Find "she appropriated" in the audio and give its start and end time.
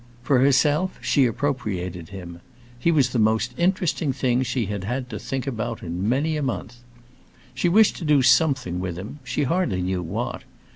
0.99-2.09